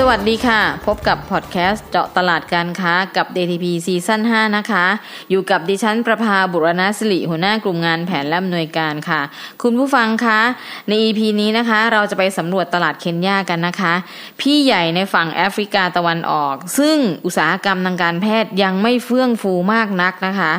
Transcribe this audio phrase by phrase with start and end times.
[0.00, 4.86] สวัสดีค่ะ พบกับพอดแคสต์เจาะตลาดการค้ากับ DTP ซีซั่น5นะคะ
[5.30, 9.20] อยู่กับดิฉันประภาบุรณสิริหัวหน้ากลุ่มงานแผนและอำนวยการค่ะ
[9.62, 10.40] คุณผู้ฟังคะ
[10.88, 13.94] ใน EP นี้นะคะ เราจะไปสำรวจตลาดเคนยากันนะคะ
[14.40, 20.52] พี่ใหญ่ในฝั่งแอฟริกาตะวันออก ซึ่งอุตสาหกรรมทางการแพทย์ยังไม่เฟื่องฟูมากนักนะคะ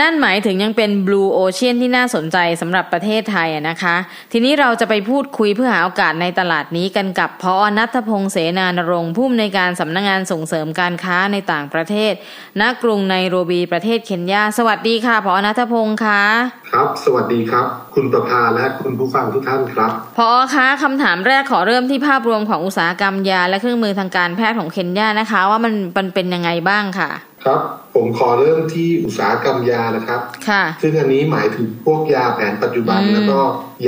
[0.00, 3.96] นั่นหมายถึงยังเป็นบลูโอเชียนที่น่าสนใจสำหรับประเทศไทยนะคะ
[4.32, 12.12] ทีนี้เราจะไปพูดคุยเพื่อหาโอกาสในตลาดนี้กันกับพอนัทพงษ์เสนานรงค์ผู้อำนวยการสำนักงงานส่งเสริมการค้าในต่างประเทศ
[12.60, 16.22] ณกรุงไนโรบีประเทศเคนยา สวัสดีค่ะพอนัทพงษ์คะ
[16.70, 27.10] ครับ สวัสดีครับ คุณประภาและคุณผู้ฟังทุกท่านครับพอคะคำถามแรกขอเริ่มที่ภาพรวมของอุตสาหกรรมยา และเครื่องมือทางการแพทย์ของเคนยานะคะ ว่ามันมันเป็นยังไงบ้างค่ะ
[27.44, 27.60] ครับ
[27.94, 33.38] ผมขอเริ่มที่อุตสาหกรรมยานะครับ ค่ะ ซึ่งอันนี้หมายถึงพวกยาแผนปัจจุบันแล้วก็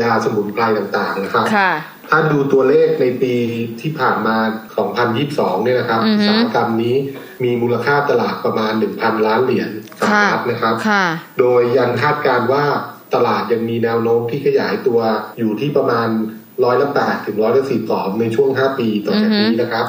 [0.01, 1.73] ยาสมุนไพรต่างๆนะครับ ค่ะ
[2.11, 3.35] ถ้าดูตัวเลขในปี
[3.81, 4.37] ที่ผ่านมา
[5.01, 6.97] 2022 เนี่ยนะครับ อุตสาหกรรมนี้
[7.45, 10.75] มีมูลค่าตลาดประมาณ 1,000 ล้านเหรียญสหรัฐนะครับ
[11.41, 12.65] โดยยังคาดการว่า
[13.15, 15.01] ตลาดยังมีแนวโน้มที่ขยายตัว
[15.39, 16.09] อยู่ที่ประมาณ
[16.65, 19.85] ร้อยละแปดถึงร้อยละสี่สองในช่วงห้าปีต่อจากนี้นะครับ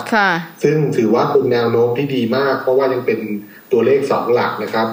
[0.63, 3.19] ซึ่งถือว่าเป็นแนวโน้มที่ดีมาก เพราะว่ายังเป็น
[3.75, 4.87] ตัวเลขสองหลักนะครับ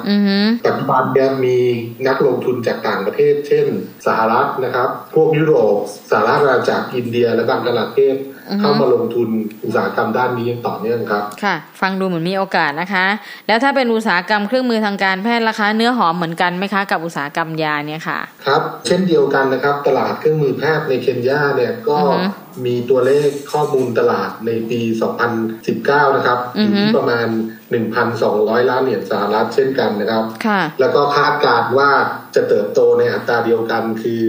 [0.66, 1.58] ปัจจุบันเนี่ยมี
[2.08, 3.66] นักลงทุนจากต่างประเทศ เช่น
[4.06, 5.74] สหรัฐนะครับ พวกยุโรป
[6.10, 8.16] สหรัฐอาณาจักรอินเดียและบางตลาดเทศ
[8.60, 9.28] เข้ามาลงทุน
[9.64, 13.06] อุตสาหกรรมด้านนี้ยังต่อเนื่องครับ ค่ะ ฟังดูเหมือนมีโอกาสนะคะ
[13.46, 21.98] แล้วถ้าเป็นอุตสาหกรรมเครื่องมือทางการแพทย์ราคาเนื้อหอมเหมือนกันไหมคะกับอุตสาหกรรมยาเนี่ยค่ะ ครับ เช่นเดียวกันนะครับ ตลาดเครื่องมือแพทย์ในเคนยาเนี่ยก็
[22.66, 24.80] มีตัวเลขข้อมูลตลาดในปี
[25.48, 27.26] 2019 นะครับอยู่ที่ประมาณ
[27.98, 30.24] 1,200 ล้านเหรียญสหรัฐเช่นกันนะครับ
[30.80, 31.90] แล้วก็คาดการว่า
[32.34, 34.22] จะเติบโตในอัตราเดียวกันคือ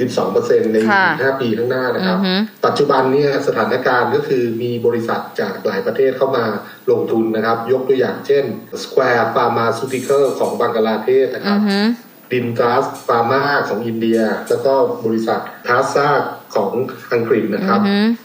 [0.00, 0.78] 8-12%ใน
[1.10, 2.18] 5 ปีข้างหน้านะครับ
[2.66, 6.44] ปัจจุบันนี้สถานการณ์ก็คือมีบริษัทจากหลายประเทศเข้ามา
[6.90, 8.44] ลงทุนนะครับ ยกตัวอย่างเช่น
[8.82, 11.58] Square Pharmaceutical ของบังกลาเทศนะครับ
[12.32, 16.08] ดินกาสฟาร์มาของอินเดีย แล้วก็บริษัททาซ่า
[16.54, 16.72] ของ
[17.12, 17.80] อังกฤษนะครับ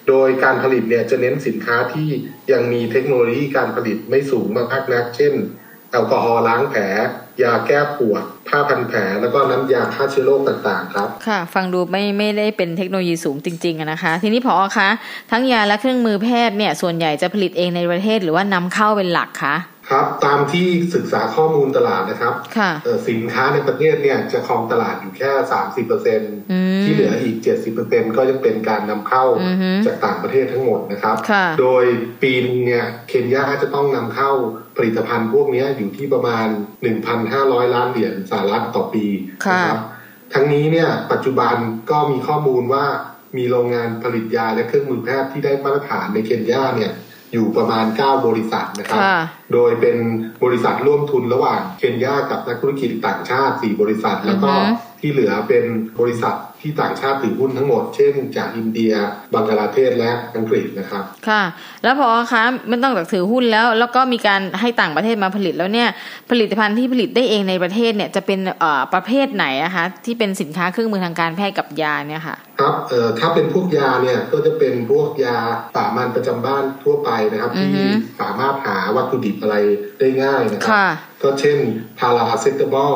[0.09, 2.09] โดยการผลิตเนี่ยจะเน้นสินค้าที่
[2.51, 5.33] ยังมีเทคโนโลยีการผลิตไม่สูงมากนัก เช่น
[5.91, 6.81] แอลกอฮอล์ล้างแผล
[7.43, 14.89] ยาแก้ปวด ผ้าพันแผล แล้วก็น้ำยาฆ่าเชื้อโรคต่างๆ ครับ ค่ะ ฟังดูไม่ไม่ได้เป็นเทคโนโลยีสูงจริงๆนะคะ ทีนี้พอคะ
[15.31, 19.55] ทั้งยาและเครื่องมือแพทย์เนี่ยส่วนใหญ่จะผลิตเองในประเทศหรือว่านำเข้าเป็นหลักคะ
[19.91, 22.33] ครับตามที่ศึกษาข้อมูลตลาดนะครับ
[23.09, 26.21] สินค้าในประเทศเนี่ยจะครองตลาดอยู่แค่สามสิบเปอร์เซ็น
[26.83, 29.25] ที่เหลืออีกเจ็ดสิบเปอร์เซ็นก็จะเป็นการนำเข้า
[29.85, 31.15] จากต่างประเทศทั้งหมดนะครับ
[31.59, 31.83] โดย
[32.21, 34.31] ปีนึงเนี่ยเคนยาจะต้องนำเข้า
[34.77, 36.47] ผลิตภัณฑ์พวกนี้อยู่ที่ประมาณ
[36.81, 39.05] หนึ่งพันห้าร้อยล้านเหรียญสหรัฐต่อปี
[39.51, 39.79] นะครับ
[40.33, 41.55] ทั้งนี้เนี่ยปัจจุบัน
[41.91, 42.85] ก็มีข้อมูลว่า
[43.37, 46.91] มีโรงงานผลิตยาและเครื่องมือแพทย์ที่ได้มาตรฐานในเคนยาเนี่ย
[47.33, 49.01] อยู่ประมาณ 9 บริษัทนะครับ
[49.53, 49.97] โดยเป็น
[50.43, 54.51] บริษัทร่วมทุนระหว่างเคนยากับนักธุรกิจต่างชาติ 4 บริษัท แล้วก็
[54.99, 55.63] ที่เหลือเป็น
[55.99, 58.93] บริษัท ที่ต่างชาติถือหุ้นทั้งหมด เช่น จากอินเดีย
[59.33, 61.43] บังกลาเทศและอังกฤษนะครับ ค่ะ
[61.83, 65.89] แล้วพอคะไม่ต้องจากถือหุ้นแล้ว แล้วก็มีการให้ต่างประเทศมาผลิตแล้วเนี่ย
[66.31, 75.37] ผลิตภัณฑ์ที่ผลิตได้เองในประเทศเนี่ยจะเป็นเอ่อประเภทไหนอะคะที่เป็นสินค้าเครื่องมือทางการแพทย์กับยาเนี่ยค่ะครับเอ่อถ้าเป็นพวกยาเนี่ยก็จะเป็นพวกยา
[75.75, 77.85] สามัญประจำบ้านทั่วไปนะครับที่
[78.21, 79.55] สามารถหาวัตถุดิบอะไร
[79.99, 81.57] ได้ง่ายนะครับก็เช่น
[81.99, 82.95] พาราเซตามอล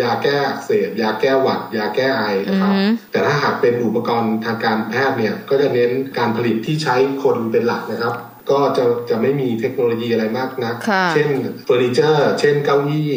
[0.00, 2.72] ยาแก้อักเสบยาแก้หวัด ยาแก้ไอนะครับ
[3.10, 8.14] แต่ถ้าหากเป็นอุปกรณ์ทางการแพทย์เนี่ย ก็จะเน้นการผลิตที่ใช้คนเป็นหลักนะครับ
[8.50, 10.72] ก็จะจะไม่มีเทคโนโลยีอะไรมากนะ
[11.12, 11.28] เช่น
[11.64, 13.12] เฟอร์นิเจอร์ เช่นเก้าอี้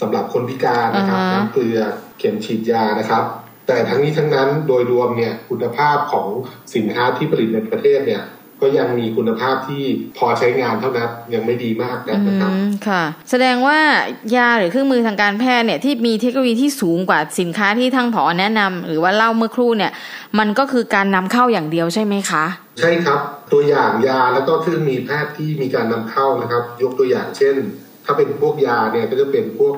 [0.00, 1.78] สำหรับคนพิการนะครับน้ำเกลือ
[2.18, 3.24] เข็มฉีดยานะครับ
[3.66, 6.28] แต่ทั้งนี้ทั้งนั้นโดยรวมเนี่ยคุณภาพของ
[6.74, 8.22] สินค้าที่ผลิตในประเทศเนี่ย
[8.60, 9.82] ก็ยังมีคุณภาพที่
[10.18, 12.52] พอใช้งานเท่านั้นยังไม่ดีมากนะครับ
[12.88, 13.78] ค่ะ แสดงว่า
[14.36, 19.92] ยาหรือเครื่องมือทางการแพทย์เนี่ยที่มีเทคโนโลยีที่สูงกว่าสินค้าที่ทั้งผอแนะนำหรือว่าเล่าเมื่อครู่เนี่ย
[20.38, 22.44] มันก็คือการนำเข้าอย่างเดียวใช่ไหมคะ
[22.80, 23.20] ใช่ครับ
[23.52, 27.56] ตัวอย่างยาแล้วก็เครื่องมือแพทย์ที่มีการนำเข้านะครับ ยกตัวอย่างเช่น
[28.04, 29.74] ถ้าเป็นพวกยาเนี่ยก็จะเป็นพวก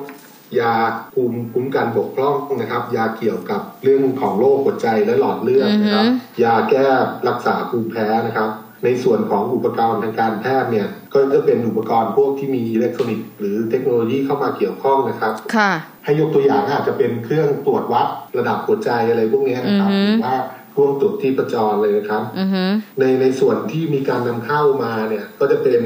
[0.59, 0.73] ยา
[1.13, 6.05] ภูมิคุ้มกันบกพร่องนะครับ ยาเกี่ยวกับเรื่องของโรคหัวใจและหลอดเลือดนะครับ
[6.43, 6.85] ยาแก้
[7.27, 8.49] รักษาภูมิแพ้นะครับ
[8.83, 15.71] ในส่วนของอุปกรณ์ทางการแพทย์เนี่ยก็จะเป็นอุปกรณ์พวกที่มีอิเล็กทรอนิกส์หรือเทคโนโลยีเข้ามาเกี่ยวข้องนะครับค่ะ
[16.03, 18.07] ให้ยกตัวอย่างอาจจะเป็นเครื่องตรวจวัด
[18.37, 20.37] ระดับหัวใจอะไรพวกนี้นะครับอือฮึหรือว่า
[20.71, 22.63] เครื่องตรวจที่ประจรเลยนะครับอือฮึ
[22.99, 25.81] ในในส่วนที่มีการนำเข้ามาเนี่ยก็จะเป็น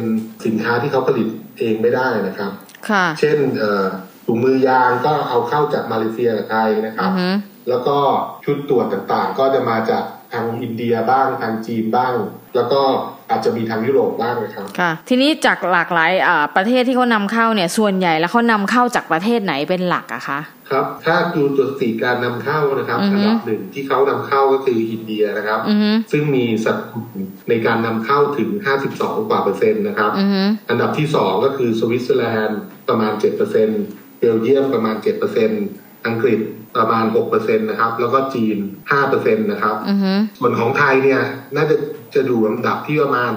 [0.45, 1.27] สินค้าที่เขาผลิต
[1.59, 2.51] เองไม่ได้นะครับ
[2.89, 3.85] ค่ะเช่นเอ่อ
[4.25, 7.29] ถุงมือยางก็เอาเข้าจากมาเลเซียกับไทยนะครัอืบอฮึ
[7.69, 7.97] แล้วก็
[8.45, 10.03] ชุดตรวจต่างๆ ก็จะมาจาก
[10.33, 12.13] ทางอินเดียบ้างทางจีนบ้าง
[12.55, 12.81] แล้วก็
[13.29, 20.39] อาจจะมีทางยุโรปบ้างนะครับค่ะทีนี้จากหลากหลายอ่าประเทศที่เขานำเข้าเนี่ยส่วนใหญ่แล้วเขานำเข้าจากประเทศไหนเป็นหลักอะคะ
[20.69, 28.49] ครับถ้าดูตัวสถิติการนำเข้านะครับอือฮึอันดับหนึ่งที่เขานำเข้าก็คืออินเดียนะครับอือฮึซึ่งมีสัดส่วนในการนำเข้าถึง
[28.89, 34.95] 52 กว่าเปอร์เซ็นต์นะครับอือฮึอันดับที่สองก็คือสวิตเซอร์แลนด์ประมาณ7%เบลเยียมประมาณ
[35.51, 36.39] 7%อังกฤษ
[36.77, 38.57] ประมาณ6%นะครับ แล้วก็จีน
[38.99, 41.21] 5%นะครับอือฮึส่วนของไทยเนี่ย
[41.55, 41.75] น่าจะ
[42.13, 43.29] จะดูอันดับที่ประมาณ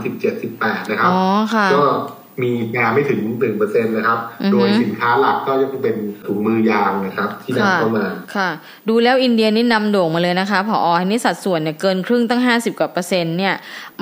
[0.42, 1.22] 17-18นะครับอ๋อ
[1.54, 1.84] ค่ะก็
[2.42, 3.20] มีแค่ไม่ถึง
[3.54, 5.96] 1%นะครับอือฮึโดยสินค้าหลักก็ยังเป็น
[6.26, 8.48] ถุงมือยางนะครับ ที่ค่ะนำเข้ามา ค่ะ
[8.88, 13.54] ดูแล้วอินเดียนี่นำโด่งมาเลยนะคะผออันนี้สัดส่วนเนี่ยเกินครึ่งตั้งห้าสิบกว่าเปอร์เซ็นต์เนี่ย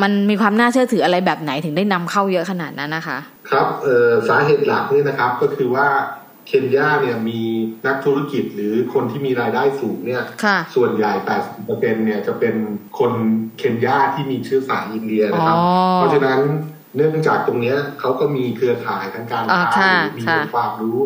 [0.03, 3.19] มันมีความน่าเชื่อถืออะไรแบบไหนถึงได้นำเข้าเยอะขนาดนั้นนะคะ
[3.51, 5.87] ครับเอ่อสาเหตุหลักนี่นะครับก็คือว่า
[6.22, 7.41] เคนยาเนี่ยมี
[7.87, 11.13] นักธุรกิจหรือคนที่มีรายได้สูงเนี่ยค่ะส่วนใหญ่
[11.59, 12.55] 80%เนี่ยจะเป็น
[12.99, 13.13] คน
[13.59, 15.67] เคนยาที่มีเชื้อสายอินเดียนะครับอ๋อ
[15.97, 16.39] เพราะฉะนั้น
[16.97, 20.99] เนื่องจากตรงเนี้ยเขาก็มีเครือข่ายทางการอ่าค้าค่ะหรือมีค่ะความรู้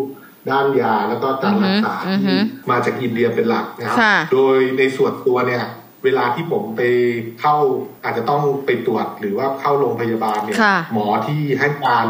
[0.51, 5.65] ด้านยาแล้วก็การรักษาอือฮึที่มาจากอินเดียเป็นหลักนะครับค่ะโดยในส่วนตัวเนี่ย
[6.05, 6.83] เวลาที่ผมไป
[7.41, 7.57] เข้า
[8.05, 12.07] อาจจะต้องไปตรวจหรือว่าเข้าโรงพยาบาลเนี่ยค่ะหมอที่ให้การ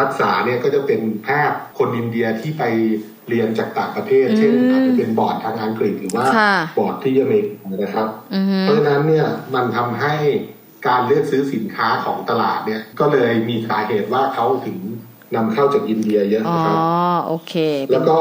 [0.00, 2.64] รักษาเนี่ยก็จะเป็นแพทย์คนอินเดียที่ไป
[3.28, 10.14] เรียนจากต่างประเทศอืมเช่นอาจจะเป็นบอร์ดทางอังกฤษหรือว่าค่ะบอร์ดที่อเมริกานะครับอือฮึเพราะฉะนั้นเนี่ยมันทำให้
[10.88, 14.78] การเลือกซื้อสินค้าของตลาดเนี่ยก็เลยมีสาเหตุว่าเขาถึง
[15.36, 16.78] นำเข้าจากอินเดียเยอะอ๋อนะครับ
[17.26, 17.54] โอเค
[17.92, 18.18] แล้วก็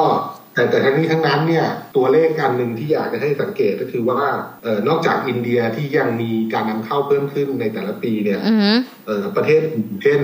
[0.54, 1.66] แต่แต่ทั้งนี้ทั้งนั้นเนี่ย
[1.96, 4.22] ตัวเลขการหนึ่งที่อยากจะให้สังเกตก็คือว่า
[4.64, 8.72] เอ่อนอกจากอินเดียที่ยังมีการนำเข้าเพิ่มขึ้นในแต่ละปีเนี่ยอือฮึ
[9.06, 10.22] เอ่อประเทศอื่นเช่น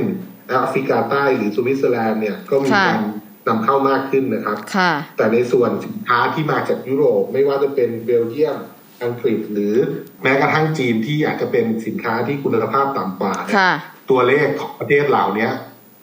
[0.50, 3.02] แอฟริกาใต้หรือสวิตเซอร์แลนด์เนี่ยก็มีค่ะการ
[3.48, 8.58] นำเข้ามากขึ้นนะครับค่ะแต่ในส่วนสินค้าที่มาจากยุโรปไม่ว่าจะเป็นเบลเยียม
[9.04, 9.76] อังกฤษหรือ
[10.24, 13.72] แม้กระทั่งจีนที่อาจจะเป็นสินค้าที่คุณภาพต่ำกว่าเนี่ยค่ะ
[14.10, 15.52] ตัวเลขของประเทศเหล่าเนี้ย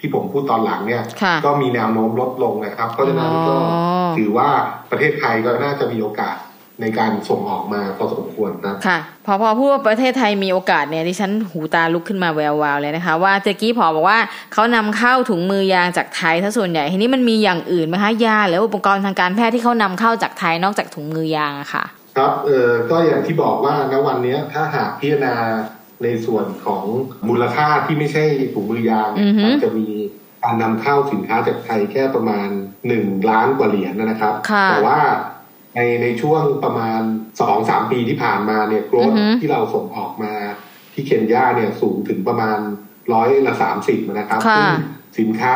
[0.01, 4.49] ที่ผมพูดตอนหลังเนี่ยค่ะก็มีแนวโน้มลดลงนะครับ เพราะฉะนั้นก็อ๋อถือว่า
[4.91, 6.37] ประเทศไทยก็น่าจะมีโอกาส
[6.81, 14.19] ในการส่งออกมาพอสมควรครับค่ะ พอพอพูดว่าประเทศไทยมีโอกาสเนี่ยดิฉันหูตาลุกขึ้นมาแวววาวเลยนะคะ ว่าเจกี้พอบอกว่า
[14.53, 21.85] เขานำเข้าถุงมือยางจากไทยถ้าส่วนใหญ่ทีนี้มันมีอย่างอื่นไหมคะยาหรืออุปกรณ์ทางการแพทย์ที่เขานำเข้าจากไทยนอกจากถุงมือยางอะค่ะ
[22.17, 25.35] ครับเออก็อย่างที่บอกว่าณวันเนี้ยถ้าหากพิจารณา
[26.03, 26.85] ในส่วนของ
[27.29, 28.25] มูลค่าที่ไม่ใช่
[28.55, 29.89] ถุงมือยางอือฮึมันจะมี
[30.43, 32.49] การนำเข้าสินค้าจากไทยแค่ประมาณ
[32.87, 34.99] หนึ่งล้านกว่าเหรียญนะครับค่ะแต่ว่า
[35.77, 37.01] ในในช่วงประมาณ
[37.41, 40.33] สองสามปีที่ผ่านมาเนี่ยโกรอืธอฮึที่เราส่งออกมา
[40.93, 42.59] ที่เคนยาเนี่ยสูงถึงประมาณ
[43.13, 44.71] ร้อยละสามสิบนะครับค่ะซึ่ง
[45.19, 45.53] สินค้า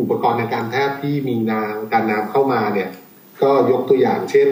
[0.00, 2.88] อุปกรณ์ในการแพทย์ที่มีนางการนำเข้ามาเนี่ย
[3.42, 4.48] ก็ยกตัวอย่างเช่น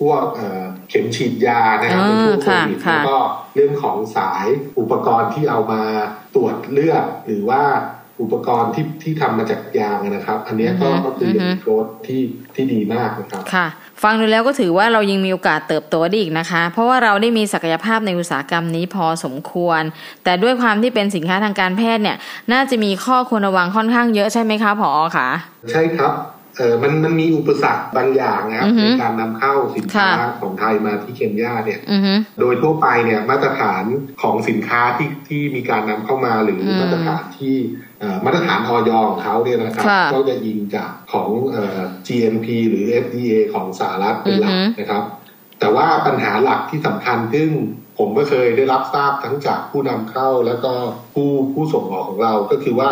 [0.00, 3.16] พวกเอ่อเข็มฉีดยานะครับอ่าในช่วงโควิดค่ะแล้วก็
[3.54, 4.46] เรื่องของสาย
[4.78, 5.82] อุปกรณ์ที่เอามา
[6.34, 7.62] ตรวจเลือดหรือว่า
[8.20, 12.20] อุปกรณ์ที่ที่ทำมาจากยางนะครับ อันเนี้ยก็อือฮึก็คือยังอือฮึมีโกรธที่
[12.54, 13.66] ที่ดีมากนะครับค่ะ
[14.02, 19.82] ฟังดูแล้วก็ถือว่าเรายังมีโอกาสเติบโตได้อีกนะคะ เพราะว่าเราได้มีศักยภาพในอุตสาหกรรมนี้พอสมควร
[20.24, 22.16] แต่ด้วยความที่เป็นสินค้าทางการแพทย์เนี่ย
[22.52, 25.28] น่าจะมีข้อควรระวังค่อนข้างเยอะใช่ไหมคะผอคะ
[25.70, 26.14] ใช่ครับ
[26.56, 33.84] เออมันมันมีอุปสรรคบางอย่างนะครับอือฮึในการนำเข้าสินค้าค่ะของไทยมาที่เคนยาเนี่ยอือฮึโดยทั่วไปเนี่ยมาตรฐาน
[34.22, 37.56] ของสินค้าที่ที่มีการนำเข้ามาหรืออมมาตรฐานที่
[38.00, 45.04] เอ่อมาตรฐานออยของเขาเนี่ยนะครับค่ะก็จะยิงจากของเอ่อ GMP หรือ FDA ของสหรัฐเป็นหลักอือฮึนะครับ
[45.60, 47.48] แต่ว่าปัญหาหลักที่สำคัญซึ่ง
[47.98, 50.72] ผมก็เคยได้รับทราบทั้งจากผู้นำเข้าแล้วก็
[51.14, 52.90] ผู้ผู้ส่งออกของเราก็คือว่า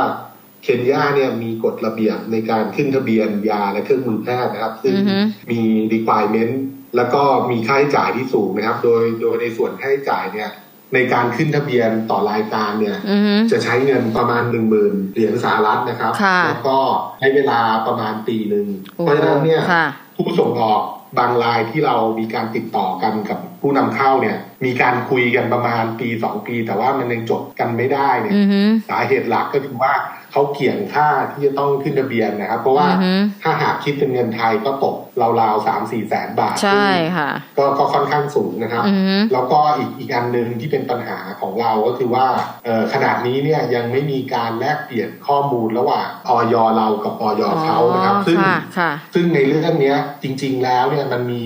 [0.62, 5.18] เคนยาเนี่ยมีกฎระเบียบในการขึ้นทะเบียนยาและเครื่องมือแพทย์นะครับ ซึ่งอือฮึ
[5.50, 5.60] มี
[5.94, 6.54] requirement
[6.96, 10.50] แล้วก็มีค่าใช้จ่ายที่สูงนะครับ โดยโดยในส่วนค่าใช้จ่ายเนี่ย
[10.94, 16.78] ในการขึ้นทะเบียนต่อรายการเนี่ยอือฮึจะใช้เงินประมาณหนึ่งหมื่นเหรียญสหรัฐนะครับค่ะแล้วก็
[17.18, 19.86] ใช้เวลาประมาณปีหนึ่งโอ้เพราะฉะนั้นเนี่ยค่ะ
[20.16, 20.82] ผู้ส่งออก
[21.18, 29.92] บางรายที่เรามีการติดต่อกันกับผู้นำเข้าเนี่ย มีการคุยกันประมาณปีสองปี แต่ว่ามันยังจบกันไม่ได้เนี่ยอือฮึสาเหตุหลักก็คือว่า
[30.32, 33.12] เขาเกี่ยงค่าที่จะต้องขึ้นทะเบียนนะครับ เพราะว่าอือฮึ
[33.42, 34.96] ถ้าหากคิดเป็นเงินไทยก็ตก
[35.40, 36.86] ราวๆสามสี่แสนบาทใช่
[37.16, 42.26] ค่ะก็ก็ค่อนข้างสูงนะครับอือฮึแล้วก็อีกอีกอันหนึ่งที่เป็นปัญหาของเราก็คือว่า
[42.64, 51.44] เอ่อขนาดนี้เนี่ยยังไม่มีการแลกเปลี่ยนข้อมูลระหว่างออยเรากับออยเขานะครับ ซึ่งค่ะค่ะซึ่งในเรื่องเนี้ยจริง ๆ แล้วเนี่ยมันมี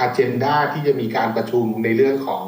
[0.00, 2.44] อ g e n d a ที่จะมีการประชุมในเรื่องของ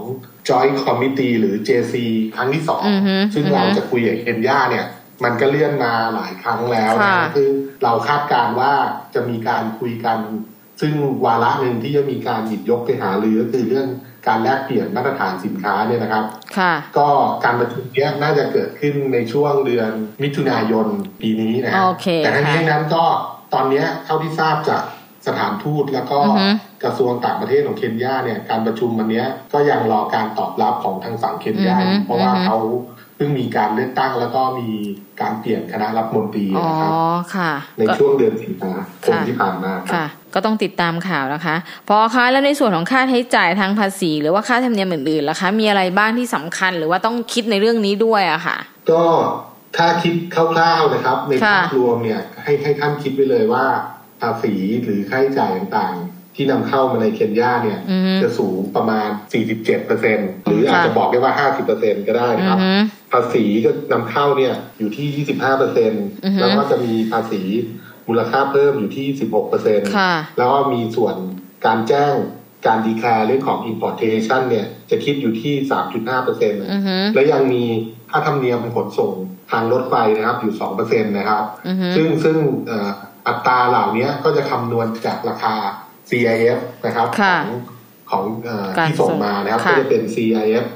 [0.48, 1.94] Joint Committee หรือ JC
[2.36, 4.86] ครั้งที่สองอือฮึซึ่งอือฮึเราจะคุยกับเคนยาเนี่ย
[5.24, 7.50] มันก็เลื่อนมาหลายครั้งแล้วนะค่ะคือ
[7.84, 8.72] เราคาดการณ์ว่า
[9.14, 10.18] จะมีการคุยกัน
[10.80, 10.92] ซึ่ง
[11.24, 13.88] วาระหนึ่งที่จะมีการหยิบยกไปหารือก็คือเรื่อง
[14.28, 16.24] การแลกเปลี่ยนมาตรฐานสินค้าเนี่ยนะครับ
[16.58, 17.08] ค่ะก็
[17.44, 19.90] การประชุมเนี้ยน่าจะเกิดขึ้นในช่วงเดือน
[20.22, 20.86] มิถุนายน
[21.20, 23.04] ปีนี้นะฮะโอเคแต่ทั้งนี้ค่ะทั้งนั้นก็
[23.54, 24.82] ตอนเนี้ยเท่าที่ทราบจาก
[25.26, 26.48] สถานทูตแล้วก็อือฮึ
[26.84, 32.58] กระทรวงต่างประเทศของเคนยาเนี่ยการประชุมวันเนี้ยก็ยังรอการตอบรับของทางฝั่งเคนยาอือฮึเพราะว่าอือฮึเขา
[33.16, 34.68] เพิ่งมีการเลือกตั้งแล้วก็มี
[35.20, 36.92] การเปลี่ยนคณะรัฐมนตรีอ๋อนะครับ
[37.34, 38.72] ค่ะในก็ช่วงเดือนสิงหา
[39.04, 41.56] คมค่ะที่ผ่านมาครับค่ะ ก็ต้องติดตามข่าวนะคะ
[41.88, 48.56] พอคะแล้วในส่วนของค่าใช้จ่ายทางภาษี หรือว่าค่าธรรมเนียมอื่นๆล่ะคะ มีอะไรบ้างที่สำคัญหรือว่าต้องคิดในเรื่องนี้ด้วยอะค่ะ
[48.90, 49.02] ก็
[49.76, 53.64] ถ้าคิดคร่าวๆนะครับ ในค่ะภาพรวมเนี่ยให้ให้ท่านคิดไว้เลยว่า
[54.20, 54.54] ภาษี
[54.84, 59.08] หรือค่าใช้จ่ายต่างๆ ที่นำเข้ามาในเคนยาเนี่ยอือฮึจะสูงประมาณ
[59.76, 62.72] 47%หรืออาจจะบอกได้ว่า 50%ก็ได้อืคอรับฮึ
[63.12, 65.32] ภาษีก็นำเข้าเนี่ยอยู่ที่อือฮึ
[66.34, 67.42] 25%แล้วก็จะมีภาษี
[68.08, 69.06] มูลค่าเพิ่มอยู่ที่
[69.52, 71.14] 16%ค่ะแล้วก็มีส่วน
[71.66, 72.14] การแจ้ง
[72.66, 75.54] การดีแคลเรื่องของ importation เนี่ยจะคิดอยู่ที่
[76.00, 77.64] 3.5%อือฮึและยังมี
[78.10, 79.12] ค่าธรรมเนียมขนส่ง
[79.50, 82.90] ทางรถไฟนะครับอยู่2%นะครับอือฮึซึ่งซึ่งเอ่อ
[83.28, 85.54] อัตราเหล่านี้ก็จะคำนวณจากราคา
[86.10, 87.48] CIF นะครับขค่ะอง
[88.10, 90.66] ของเออการที่ส่งมานะครับค่ะก็จะเป็น CIF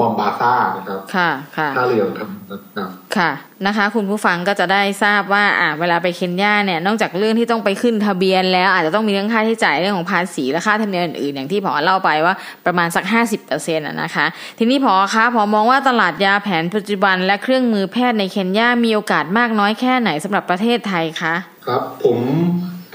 [0.00, 3.30] มอมบาซ่า Mombasa นะครับค่ะค่ะท่าเรือทำนะครับค่ะ
[3.66, 12.34] นะคะ คุณผู้ฟังก็จะได้ทราบว่าอ่าเวลาไปเคนยาเนี่ยนอกจากเรื่องที่ต้องไปขึ้นทะเบียนแล้วอาจจะต้องมีเรื่องค่าใช้จ่ายเรื่องของภาษีและค่าธรรมเนียมอื่นๆอย่างที่พอเล่าไปว่า
[12.66, 13.04] ประมาณสัก
[13.46, 14.26] 50%อะนะคะ
[14.58, 21.34] ทีนี้พอคะพอมองว่าตลาดยาแผนปัจจุบันและเครื่องมือแพทย์ในเคนยามีโอกาสมากน้อยแค่ไหนสำหรับประเทศไทยคะ
[21.66, 22.18] ครับผม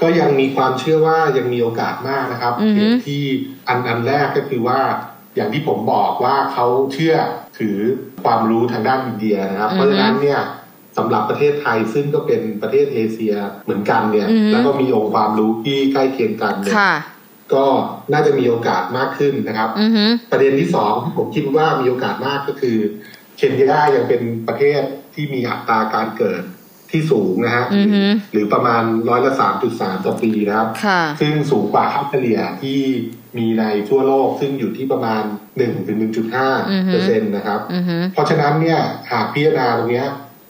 [0.00, 3.24] ก็ยังมีความเชื่อว่ายังมีโอกาสมากนะครับอือฮึเหตุที่
[3.68, 4.80] อันอันแรกก็คือว่า
[5.36, 7.14] อย่างที่ผมบอกว่าเขาเชื่อ
[7.58, 7.78] ถือ
[8.24, 10.40] ความรู้ทางด้านอินเดียนะครับ เพราะฉะนั้นเนี่ย
[10.98, 13.34] สำหรับประเทศไทยซึ่งก็เป็นประเทศเอเชีย
[13.64, 16.92] เหมือนกันเนี่ยอือฮึแล้วก็มีองค์ความรู้ที่ใกล้เคียงกันเนี่ยค่ะ
[17.54, 17.64] ก็
[18.12, 22.76] น่าจะมีโอกาสมากขึ้นนะครับอือฮึประเด็นที่สองที่ผมคิดว่ามีโอกาสมากก็คือ
[23.36, 24.80] เคนยายังเป็นประเทศ
[25.14, 26.42] ที่มีอัตราการเกิด
[26.90, 32.80] ที่สูงนะฮะอือฮึหรือประมาณร้อยละสามจุดสามต่อปีนะครับค่ะซึ่งสูงกว่าค่าเฉลี่ยที่
[33.38, 40.08] มีในทั่วโลกซึ่งอยู่ที่ประมาณ1นึ่งถึงหนึ่งจุดห้าอือฮึเปอร์เซ็นต์นะครับอือฮึเพราะฉะนั้นเนี่ยหากพิจารณาตรงเนี้ย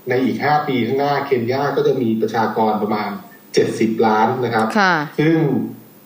[0.09, 3.11] ในอีก5ปีข้างหน้าเคนยาก็จะมีประชากรประมาณ
[3.57, 5.37] 70ล้านนะครับค่ะซึ่ง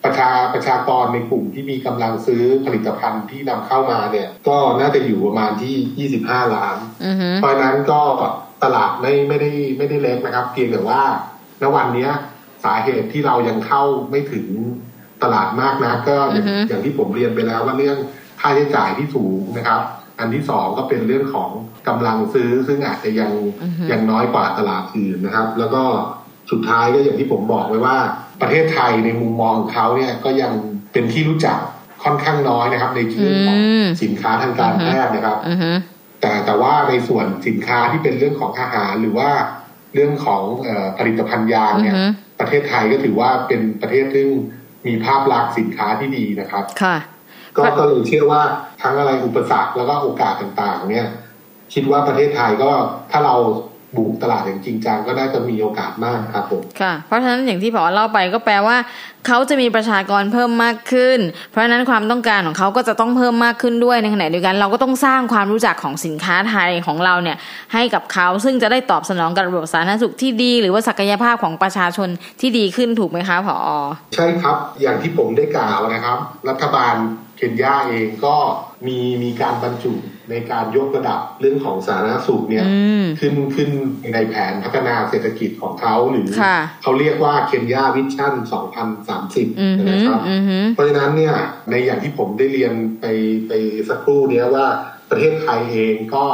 [0.03, 8.01] ประชาประชากรในกลุ่มที่มีกำลังซื้อผลิตภัณฑ์ที่นำเข้ามาเนี่ย ก็น่าจะอยู่ประมาณที่25ล้านอือฮึเพราะฉะนั้นก็
[8.63, 11.01] ตลาดไม่ไม่ได้ไม่ได้เล็กนะครับ เพียงแต่ว่า
[11.61, 12.11] ณวันเนี้ย
[12.63, 14.47] สาเหตุที่เรายังเข้าไม่ถึง
[15.23, 17.97] ตลาดมากนะก็อย่างอือฮึอย่างที่ผมเรียนไปแล้วว่าเรื่อง
[18.41, 19.81] ค่าใช้จ่ายที่สูงนะครับ
[20.19, 21.49] อันที่สองก็เป็นเรื่องของ
[21.87, 23.31] กำลังซื้อซึ่งอาจจะยัง
[23.63, 25.83] อือฮึยังน้อยกว่าตลาดอื่นนะครับ แล้วก็
[26.51, 27.97] สุดท้ายก็อย่างที่ผมบอกไว้ว่า
[28.41, 30.51] ประเทศไทยในมุมมองของเขาเนี่ยก็ยัง
[30.93, 31.57] เป็นที่รู้จัก
[32.03, 35.71] ค่อนข้างน้อยนะครับ ในเรื่องของอืมสินค้าทางการแพทย์นะครับอือฮึ
[36.21, 39.29] แต่แต่ว่าในส่วนสินค้าที่เป็นเรื่องของอาหารหรือว่า
[39.93, 42.07] เรื่องของเออผลิตภัณฑ์ยางเนี่ยอือฮึ
[42.39, 44.29] ประเทศไทยก็ถือว่าเป็นประเทศซึ่ง
[44.87, 46.97] มีภาพลักษณ์สินค้าที่ดีนะครับ ค่ะ
[47.57, 48.41] ก็ก็เลยเชื่อว่า
[48.81, 51.07] ทั้งอะไรอุปสรรคแล้วก็โอกาสต่างๆ เนี่ย
[51.73, 52.71] คิดว่าประเทศไทยก็
[53.11, 53.35] ถ้าเรา
[53.97, 58.77] บุกตลาดอย่างจริงจังก็น่าจะมีโอกาสมากครับผมค่ะ เพราะฉะนั้นอย่างที่พอเล่าไปก็แปลว่า
[59.27, 61.19] เขาจะมีประชากรเพิ่มมากขึ้น
[61.51, 67.37] เพราะฉะนั้นความต้องการของเขาก็จะต้องเพิ่มมากขึ้นด้วยในขณะเดียวกันเราก็ต้องสร้างความรู้จักของสินค้าไทยของเราเนี่ย
[67.73, 72.09] ให้กับเขาซึ่งจะได้ตอบสนองกับระบบสาธารณสุขที่ดี หรือว่าศักยภาพของประชาชน
[72.41, 73.57] ที่ดีขึ้นถูกไหมคะผอ
[74.15, 76.17] ใช่ครับอย่างที่ผมได้กล่าวนะครับ
[76.49, 76.95] รัฐบาล
[77.37, 78.35] เคนยาเองก็
[78.87, 79.93] มีมีการบรรจุ
[80.29, 83.69] ในการยกระดับเรื่องของสาธารณสุขเนี่ยอืมขึ้นขึ้น
[84.13, 88.65] ในแผนพัฒนาเศรษฐกิจของเขาหรือค่ะเขาเรียกว่าเคนยาวิชั่นอือ
[89.07, 91.35] 2030ฮึนะครับอือฮึเพราะฉะนั้นเนี่ย
[91.69, 93.05] ในอย่างที่ผมได้เรียนไป
[93.47, 93.51] ไป
[93.89, 94.67] สักครู่เนี้ยว่า
[95.09, 96.25] ประเทศไทยเองก็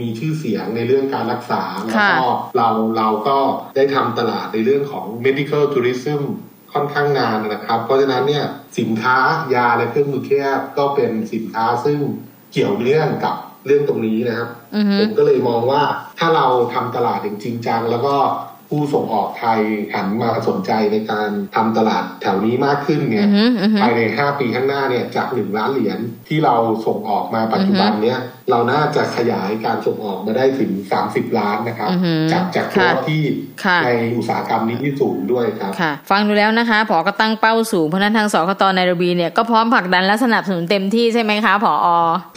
[0.00, 2.26] มีชื่อเสียงในเรื่องการรักษา แล้วก็
[2.56, 3.38] เราเราก็
[3.76, 6.22] ได้ทำตลาดในเรื่องของ medical tourism
[6.72, 8.44] ค่อนข้างนานนะครับ เพราะฉะนั้นเนี่ย
[8.78, 9.16] สินค้า
[9.54, 11.98] ยาและเครื่องมือแพทย์ก็เป็นสินค้าซึ่ง
[12.52, 13.34] เกี่ยวเนื่องกับ
[13.66, 15.82] เรื่องตรงนี้นะครับอือฮึผมก็เลยมองว่า
[16.18, 18.14] ถ้าเราทำตลาดอย่างจริงจังแล้วก็
[18.70, 19.60] ผู้ส่งออกไทย
[19.94, 25.98] หันมาสนใจในการทำตลาดแถวนี้มากขึ้นเนี่อืยอฮึอือฮึภายใน 5 ปีข้างหน้าเนี่ยจาก 1 ล้านเหรียญ
[26.28, 26.54] ที่เรา
[26.86, 28.18] ส่งออกมาปัจจุบันเนี้ย
[28.50, 30.70] เราน่าจะขยายการส่งออกมาได้ถึง
[31.04, 33.22] 30 ล้านนะครับอือฮึจากจากค่ะตัวที่
[33.64, 41.88] ค่ะในอุตสาหกรรมนี้ที่สูงด้วยครับค่ะฟังดูแล้วนะคะผอก็ตั้งเป้าสูงเพราะฉะนั้นทางสคตในระบีเนี่ยก็พร้อมผลักดันและสนับสนุนเต็มที่ใช่ไหมคะผอ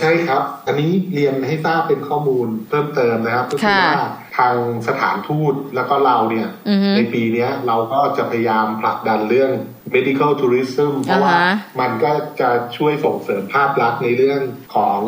[0.02, 4.56] ใช่ครับ อันนี้เรียนให้ทราบเป็นข้อมูลเพิ่มเติมนะครับก็คือค่ะว่า ทาง
[4.88, 9.52] สถานทูตแล้วก็เราเนี่ยอือฮึในปีเนี้ยเราก็จะพยายามผลักดันเรื่อง
[9.96, 14.42] medical tourism เพราะว่าอ่าฮะมันก็จะช่วยส่งเสริมภาพลักษณ์ในเรื่อง
[14.76, 15.00] ของ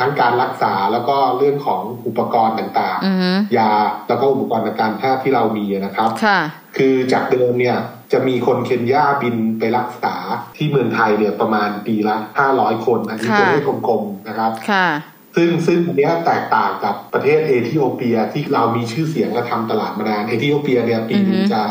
[0.00, 3.72] ทั้งการรักษาแล้วก็เรื่องของอุปกรณ์ต่างอือฮึๆยา
[4.08, 6.40] แล้วก็อุปกรณ์ทางการแพทย์ที่เรามีนะครับค่ะ
[6.76, 7.78] คือจากเดิมเนี่ย
[8.12, 10.14] จะมีคนเคนยาบินไปรักษา
[10.56, 12.16] ที่เมืองไทยเนี่ยประมาณปีละ
[12.50, 14.86] 500 คนอันนี้ค่ะตัวเลขกลมๆนะครับค่ะ
[15.36, 21.62] ซึ่งซึ่งอันเนี้ยแตกต่างกับประเทศเอธิโอเปียที่เรามีชื่อเสียงและทำตลาดมานานเอธิโอเปียเนี่ยปีหนึงอือฮึจะ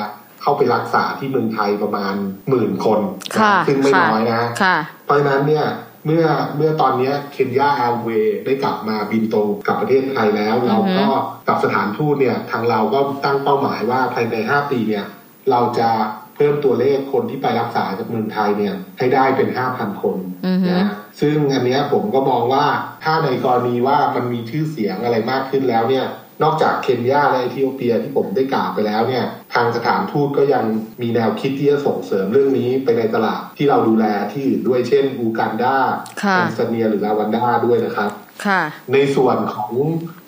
[0.42, 2.16] เข้าไปรักษาที่เมืองไทยประมาณ
[2.50, 3.00] หมื่นคน
[3.34, 5.66] นะค่ะซึ่งไม่ค่ะน้อยนะค่ะเพราะฉะนั้นเนี่ย
[6.06, 6.26] เมื่อ
[6.58, 11.08] เมื่อตอนเนี้เคนยาแอร์เวย์ได้กลับมาบินตรงกับประเทศไทยแล้ว เราก็
[11.48, 15.06] กับสถานทูตเนี่ยทางเราก็ตั้งเป้าหมายว่าภายใน 5 ปีเนี่ย
[15.52, 15.90] เราจะ
[16.36, 20.86] เพิ่มตัวเลขคนที่ไปรักษาจากเมืองไทยเนี่ยให้ได้เป็น 5,000 คนอือฮึนะ
[21.22, 22.66] ซึ่งอันเนี้ยผมก็มองว่า
[23.04, 26.06] ถ้าในกรณีว่ามันมีชื่อเสียงอะไรมากขึ้นแล้วเนี่ย
[26.44, 30.64] นอกจากเคนยาและเอธิโอเปียที่ผมได้กล่าวไปแล้วเนี่ยทางสถานทูตก็ยัง
[31.02, 35.78] มีแนวคิดที่จะส่งเสริมเรื่องนี้ไปในตลาดที่เราดูแลที่อื่นด้วยเช่นอูกันดา
[36.24, 38.12] ค่ะแอนซาเนียหรือลาวันดาด้วยนะครับ
[38.46, 38.62] ค่ะ
[38.94, 39.72] ในส่วนของ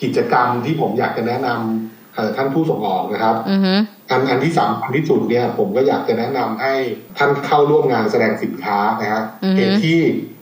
[0.04, 3.74] กิจกรรมที่ผมอยากจะแนะนำเอ่อท่านผู้ส่งออกนะครับอือฮึ
[4.10, 6.74] อันอันที่สำคัญที่สุดเนี่ยผมก็อยากจะแนะนำให้
[7.18, 10.00] ท่านเข้าร่วมงานแสดงสินค้านะฮะอือฮึเหตุที่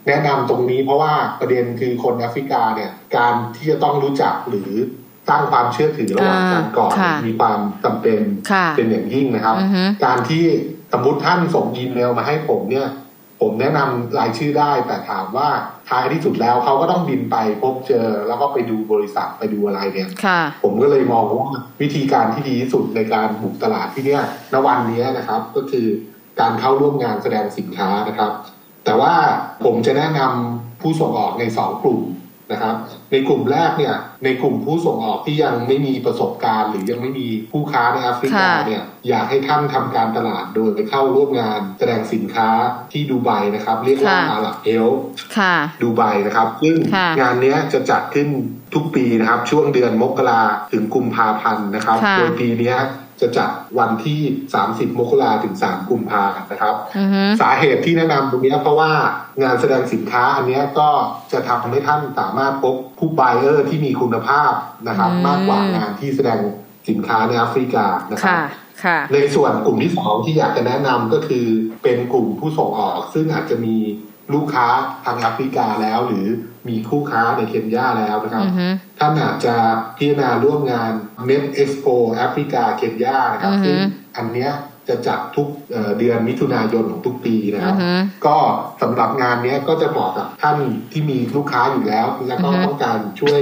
[0.07, 4.71] แนะนำตรงนี้เพราะว่าประเด็นคือคนแอฟริกาเนี่ย การที่จะต้องรู้จักหรือ
[5.29, 8.21] สร้างความเชื่อถือระหว่างกันก่อนค่ะมีความจำเป็น
[8.51, 10.43] ค่ะเป็นอย่างยิ่งนะครับอือฮึการที่
[10.93, 12.87] สมมติท่านส่งอีเมลมาให้ผมเนี่ย
[13.41, 15.49] ผมแนะนำรายชื่อได้ แต่ถามว่า
[15.89, 21.49] ท้ายที่สุดแล้วเขาก็ต้องบินไปพบเจอ แล้วก็ไปดูบริษัทไปดูอะไรเนี่ยค่ะผมก็เลยมองว่า
[21.81, 25.87] วิธีการที่ดีที่สุดในการบุกตลาดที่เนี้ยณวันนี้นะครับ ก็คือ
[26.39, 28.31] การเข้าร่วมงานแสดงสินค้านะครับ
[28.85, 29.13] แต่ว่า
[29.63, 32.01] ผมจะแนะนำผู้ส่งออกในสองกลุ่ม
[32.51, 32.75] นะครับ
[33.11, 42.49] ในกลุ่มแรกเนี่ย ในกลุ่มผู้ส่งออกที่ยังไม่มีประสบการณ์ หรือยังไม่มีผู้ค้าในแอฟริกาค่ะเนี่ยอยากให้ท่านทำการตลาดโดยไปเข้าร่วมงานแสดงสินค้า
[42.91, 44.87] ที่ดูไบนะครับ เรียกว่าค่ะอาหรับเอล
[45.37, 48.27] ค่ะดูไบนะครับซึ่งค่ะงานเนี้ยจะจัดขึ้น
[48.73, 52.77] ทุกปีนะครับ ช่วงเดือนมกราถึงกุมภาพันธ์นะครับค่ะโดยปีเนี้ย
[53.21, 53.49] จะจัด
[53.79, 54.19] วันที่
[54.59, 58.91] 30 มกราถึง 3 กุมภาพันธ์นะครับอือฮึสาเหตุที่แนะนำตรงเนี้ยเพราะว่า
[59.43, 60.89] งานแสดงสินค้าอันเนี้ยก็
[61.31, 64.51] จะทำให้ท่านสามารถพบผู้บ u เออร์ที่มีคุณภาพ
[64.87, 66.39] นะครับอืมมากกว่างานที่แสดง
[66.89, 68.43] สินค้าในแอฟริกานะครับค่ะ
[68.83, 71.45] ค่ะในส่วนกลุ่มที่สองที่อยากจะแนะนำก็คือ
[71.83, 73.75] เป็นกลุ่มผู้ส่งออก ซึ่งอาจจะมี
[74.33, 74.67] ลูกค้า
[75.05, 76.27] ทางแอฟริกาแล้วหรือ
[76.69, 78.67] มีคู่ค้าในเคนยาแล้วนะครับอือฮึ
[78.99, 79.55] ท่านอาจจะ
[79.97, 80.91] พิจารณาร่วมงาน
[81.27, 83.77] Met Expo แอฟริกาเคนยานะครับอือฮึซึ่ง
[84.17, 84.51] อันเนี้ย
[84.87, 87.91] จะจัดทุกเอ่อเดือนมิถุนายนของทุกปีนะคอืรับอฮึ
[88.25, 88.37] ก็
[88.81, 90.57] สำหรับงานเนี้ยก็จะเหมาะกับท่าน
[90.91, 93.39] ที่มีลูกค้าอยู่แล้ว แล้วก็อือฮึต้องการช่วย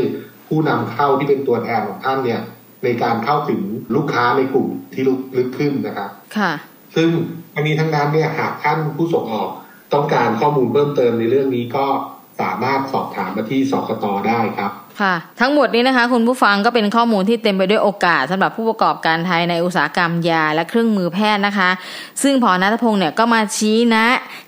[0.48, 2.42] ผู้นำเข้าที่เป็นตัวแทนของท่านเนี่ย
[2.84, 3.62] ในการเข้าถึง
[3.96, 5.04] ลูกค้าในกลุ่มที่
[5.38, 6.52] ลึกขึ้นนะครับ ค่ะ
[6.96, 7.10] ซึ่ง
[7.54, 9.50] ทั้งนี้ทั้งนั้นเนี่ยหากท่านผู้ส่งออก
[9.94, 11.86] ต้องการข้อมูลเพิ่มเติมในเรื่องนี้ก็
[12.42, 21.70] สามารถสอบถามมาที่สคตได้ครับ ค่ะทั้งหมดนี้นะคะ คุณผู้ฟังก็เป็นข้อมูลที่เต็มไปด้วยโอกาสสำหรับผู้ประกอบการไทยในอุตสาหกรรมยาและเครื่องมือแพทย์นะคะ
[22.24, 24.06] ซึ่งพอนัทพงศ์เนี่ยก็มาชี้นะ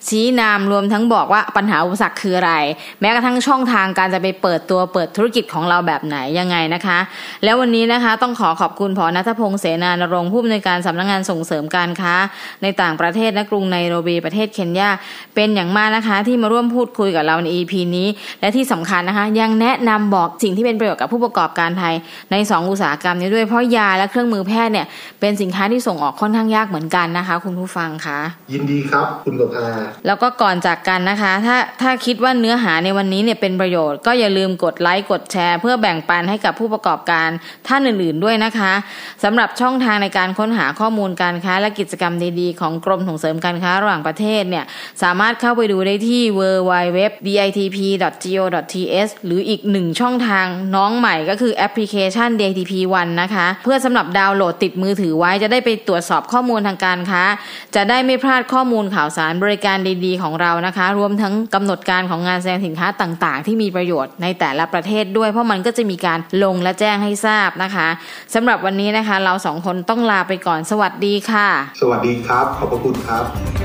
[0.08, 2.54] ชี้นามรวมทั้งบอกว่าปัญหาอุปสรรคคืออะไร
[3.02, 7.00] แม้กระทั่งช่องทางการจะไปเปิดตัวเปิดธุรกิจของเราแบบไหนยังไงนะคะ
[7.44, 12.16] แล้ววันนี้นะคะต้องขอขอบคุณพอนัทพงศ์เสนานรงค์ผู้อำนวยการสำนักงานส่งเสริมการค้า
[12.64, 14.90] ในต่างประเทศและกรุงไนโรบีประเทศเคนยา
[15.36, 18.08] เป็นอย่างมากนะคะ ที่มาร่วมพูดคุยกับเราใน EP นี้
[18.42, 21.94] และที่สำคัญนะคะ ยังแนะนำบอกสิ่งที่เป็นประโยชน์กับผู้ประกอบการไทย
[22.32, 24.88] ใน 2 อุตสาหกรรมนี้ด้วยเพราะยาและเครื่องมือแพทย์เนี่ย
[25.20, 28.20] เป็นสินค้าที่ส่งออกค่อนข้างยากเหมือนกันนะคะ คุณผู้ฟังคะ
[28.54, 29.68] ยินดีครับคุณประภา
[30.06, 37.30] แล้วก็ก่อนจากกันนะคะ ถ้าถ้าคิดว่าเนื้อหาในวันนี้เนี่ยเป็นประโยชน์ก็อย่าลืมกดไลค์กดแชร์ เพื่อแบ่งปันให้กับผู้ประกอบการ
[37.68, 38.74] ท่านอื่น ๆด้วยนะคะ
[39.24, 44.66] สำหรับช่องทางในการค้นหาข้อมูลการค้าและกิจกรรมดีๆ ของกรมส่งเสริมการค้าระหว่างประเทศเนี่ย
[45.04, 57.24] สามารถเข้าไปดูได้ที่ www.ditp.go.th หรืออีกหนึ่งช่องทางน้องใหม่ก็คือแอปพลิเคชัน DTP One นะคะ เพื่อสำหรับดาวน์โหลดติดมือถือไว้จะได้ไปตรวจสอบข้อมูลทางการค้า
[57.76, 67.88] จะได้ไม่พลาดข้อมูลข่าวสารบริการดีๆ ของเรานะคะ รวมทั้งกำหนดการของงานแสดงสินค้าต่างๆ ที่มีประโยชน์ในแต่ละประเทศด้วย เพราะมันก็จะมีการลงและแจ้งให้ทราบนะคะ
[68.34, 71.48] สำหรับวันนี้นะคะ เราสองคนต้องลาไปก่อนสวัสดีค่ะ
[71.82, 73.65] สวัสดีครับ ขอบพระคุณครับ